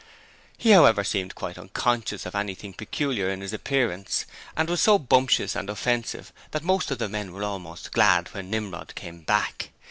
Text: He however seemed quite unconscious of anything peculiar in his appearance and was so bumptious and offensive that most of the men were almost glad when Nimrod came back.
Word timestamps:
He 0.57 0.71
however 0.71 1.03
seemed 1.03 1.35
quite 1.35 1.59
unconscious 1.59 2.25
of 2.25 2.33
anything 2.33 2.73
peculiar 2.73 3.29
in 3.29 3.41
his 3.41 3.53
appearance 3.53 4.25
and 4.57 4.67
was 4.67 4.81
so 4.81 4.97
bumptious 4.97 5.55
and 5.55 5.69
offensive 5.69 6.33
that 6.49 6.63
most 6.63 6.89
of 6.89 6.97
the 6.97 7.07
men 7.07 7.33
were 7.33 7.43
almost 7.43 7.91
glad 7.91 8.33
when 8.33 8.49
Nimrod 8.49 8.95
came 8.95 9.19
back. 9.21 9.69